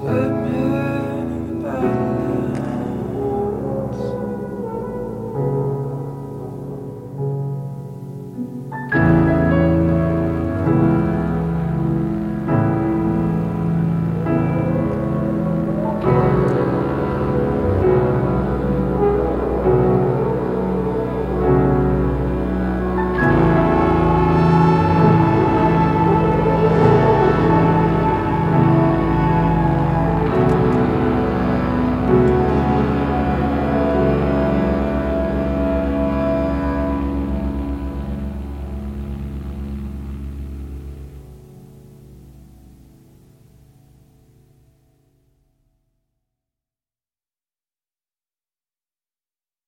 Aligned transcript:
oven 0.00 0.67